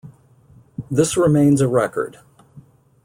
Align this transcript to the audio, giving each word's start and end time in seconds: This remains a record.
This 0.89 1.15
remains 1.15 1.61
a 1.61 1.67
record. 1.67 2.17